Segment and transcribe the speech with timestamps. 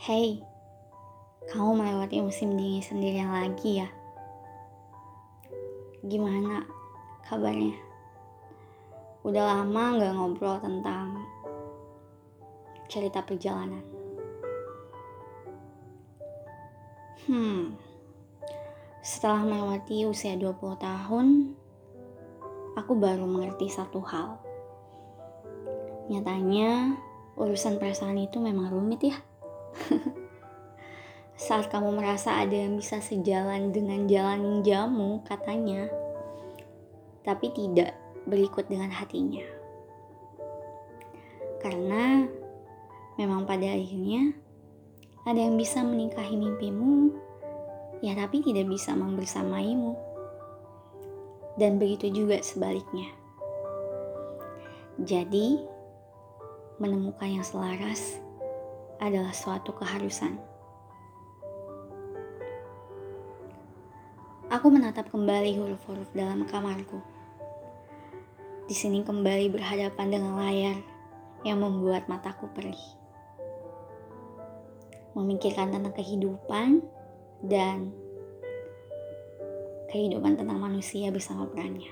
[0.00, 0.40] Hey,
[1.52, 3.88] kamu melewati musim dingin sendirian lagi ya?
[6.00, 6.64] Gimana
[7.28, 7.76] kabarnya?
[9.28, 11.20] Udah lama gak ngobrol tentang
[12.88, 13.84] cerita perjalanan.
[17.28, 17.76] Hmm,
[19.04, 21.52] setelah melewati usia 20 tahun,
[22.72, 24.40] aku baru mengerti satu hal.
[26.08, 26.96] Nyatanya,
[27.36, 29.20] urusan perasaan itu memang rumit ya.
[31.40, 35.88] Saat kamu merasa ada yang bisa sejalan dengan jalan jamu, katanya,
[37.24, 37.96] tapi tidak
[38.28, 39.44] berikut dengan hatinya.
[41.60, 42.28] Karena
[43.16, 44.36] memang pada akhirnya
[45.24, 47.12] ada yang bisa menikahi mimpimu,
[48.04, 49.96] ya tapi tidak bisa membersamaimu.
[51.60, 53.12] Dan begitu juga sebaliknya.
[55.00, 55.60] Jadi,
[56.80, 58.20] menemukan yang selaras
[59.00, 60.36] adalah suatu keharusan.
[64.52, 67.00] Aku menatap kembali huruf-huruf dalam kamarku.
[68.68, 70.78] Di sini kembali berhadapan dengan layar
[71.46, 72.82] yang membuat mataku perih.
[75.16, 76.82] Memikirkan tentang kehidupan
[77.46, 77.94] dan
[79.90, 81.90] kehidupan tentang manusia bersama perannya.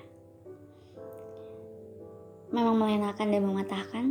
[2.51, 4.05] Memang melenakan dan mematahkan.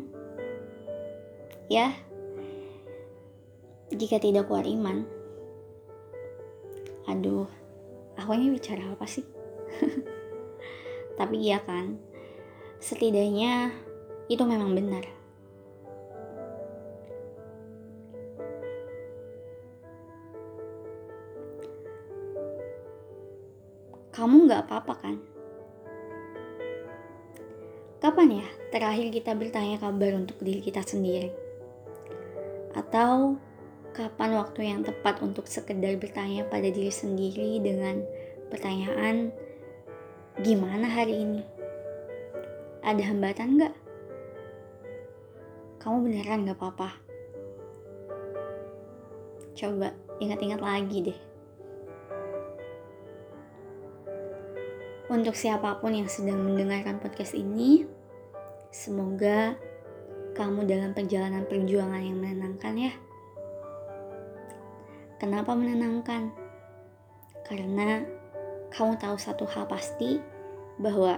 [1.68, 1.92] Ya,
[3.92, 5.08] jika tidak keluar iman.
[7.08, 7.48] Aduh,
[8.20, 9.24] aku ini bicara apa sih?
[11.18, 11.96] Tapi iya kan,
[12.84, 13.72] setidaknya
[14.28, 15.08] itu memang benar.
[24.12, 25.16] Kamu nggak apa-apa kan?
[27.98, 31.30] Kapan ya terakhir kita bertanya kabar untuk diri kita sendiri?
[32.74, 33.38] Atau
[33.98, 38.06] kapan waktu yang tepat untuk sekedar bertanya pada diri sendiri dengan
[38.54, 39.34] pertanyaan
[40.46, 41.42] gimana hari ini?
[42.86, 43.74] Ada hambatan gak?
[45.82, 46.90] Kamu beneran gak apa-apa?
[49.58, 49.90] Coba
[50.22, 51.20] ingat-ingat lagi deh.
[55.10, 57.90] Untuk siapa pun yang sedang mendengarkan podcast ini,
[58.70, 59.58] semoga
[60.38, 62.94] kamu dalam perjalanan perjuangan yang menenangkan ya.
[65.18, 66.30] Kenapa menenangkan?
[67.42, 68.06] Karena
[68.70, 70.22] kamu tahu satu hal pasti
[70.78, 71.18] bahwa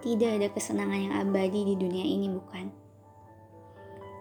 [0.00, 2.70] tidak ada kesenangan yang abadi di dunia ini, bukan?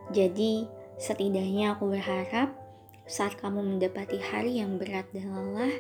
[0.10, 0.66] Jadi,
[0.98, 2.50] setidaknya aku berharap
[3.06, 5.76] saat kamu mendapati hari yang berat dan lelah,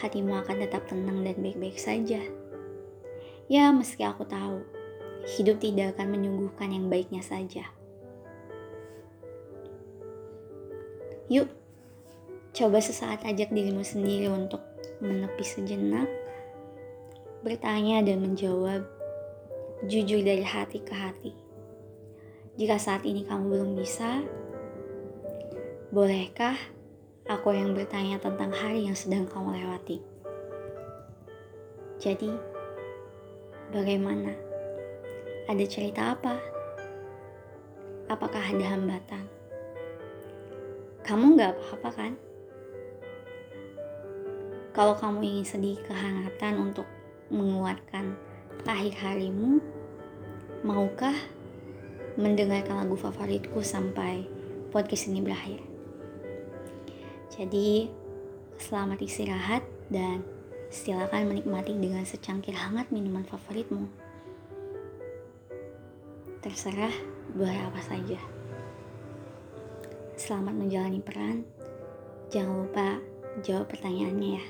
[0.00, 2.24] hatimu akan tetap tenang dan baik-baik saja.
[3.46, 4.64] Ya, meski aku tahu
[5.36, 7.75] hidup tidak akan menyuguhkan yang baiknya saja.
[11.26, 11.50] Yuk,
[12.54, 14.62] coba sesaat ajak dirimu sendiri untuk
[15.02, 16.06] menepi sejenak,
[17.42, 18.86] bertanya dan menjawab
[19.90, 21.34] jujur dari hati ke hati.
[22.56, 24.22] Jika saat ini kamu belum bisa,
[25.90, 26.54] bolehkah
[27.26, 29.98] aku yang bertanya tentang hari yang sedang kamu lewati?
[31.98, 32.30] Jadi,
[33.74, 34.30] bagaimana?
[35.50, 36.38] Ada cerita apa?
[38.06, 39.35] Apakah ada hambatan?
[41.06, 42.12] Kamu nggak apa-apa kan?
[44.74, 46.84] Kalau kamu ingin sedih kehangatan untuk
[47.30, 48.18] menguatkan
[48.66, 49.62] akhir harimu,
[50.66, 51.14] maukah
[52.18, 54.26] mendengarkan lagu favoritku sampai
[54.74, 55.62] podcast ini berakhir?
[57.38, 57.86] Jadi,
[58.58, 60.26] selamat istirahat dan
[60.74, 63.86] silakan menikmati dengan secangkir hangat minuman favoritmu.
[66.42, 66.92] Terserah
[67.30, 68.35] boleh apa saja.
[70.26, 71.46] Selamat menjalani peran.
[72.34, 72.98] Jangan lupa
[73.46, 74.46] jawab pertanyaannya ya.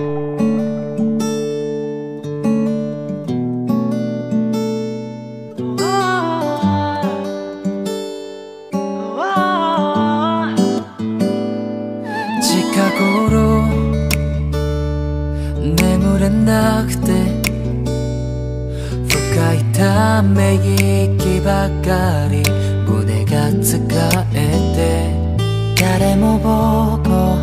[0.00, 0.29] く
[22.28, 22.42] り
[22.86, 23.78] 胸が疲
[24.34, 24.40] れ
[24.74, 24.78] て
[25.80, 27.36] 誰も僕を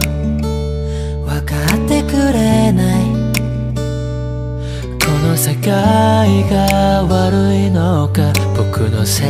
[1.25, 3.17] 分かってくれない。
[6.27, 9.23] いが悪いのか僕のせ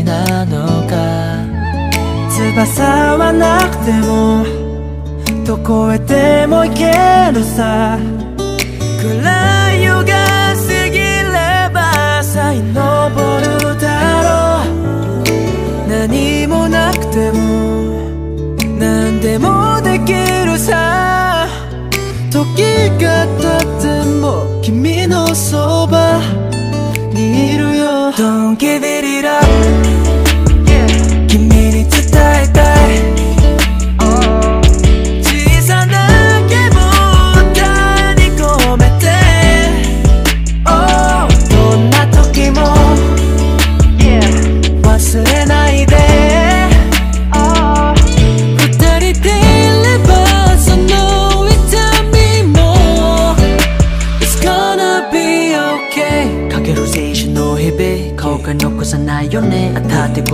[0.00, 1.42] いなのか。
[2.30, 4.44] 翼はなくても
[5.44, 7.98] どこへでも行けるさ。
[9.00, 9.61] 暗い
[16.02, 18.10] 何もなくても
[18.76, 21.46] 何でもできるさ。
[22.28, 22.64] 時
[23.00, 26.20] が経っても君のそば
[27.12, 28.10] にいるよ。
[28.16, 29.91] Don't give it up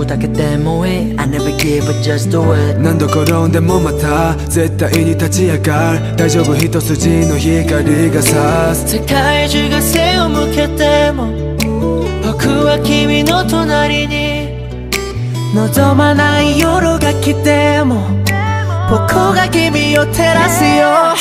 [0.09, 1.19] 当たって砕けてもいい。
[1.19, 6.15] I never give up just do it 何度転んでもまた絶対に立ち上がる。
[6.17, 8.97] 大丈夫一筋の光が差す。
[8.97, 11.27] 世界中が背を向けても
[12.23, 14.49] 僕は君の隣に。
[15.53, 18.07] 望まない夜が来ても
[18.87, 21.15] 僕が君を照らすよ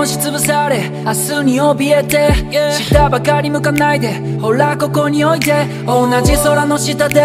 [0.00, 7.22] 押しつぶされ明日に怯えて下ばかり向かないでほらここにおいて同じ空の下で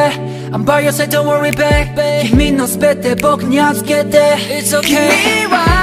[0.52, 4.36] I'm by your side don't worry babe 君の全て僕に預けて。
[4.62, 5.83] It's okay